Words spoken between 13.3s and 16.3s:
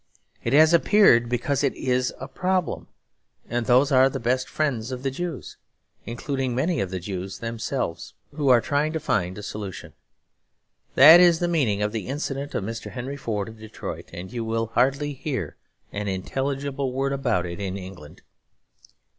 of Detroit; and you will hardly hear an